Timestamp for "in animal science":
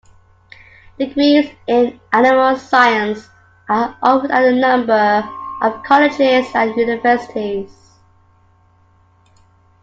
1.67-3.29